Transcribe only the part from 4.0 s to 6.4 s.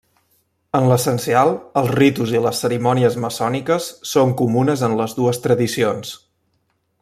són comunes en les dues tradicions.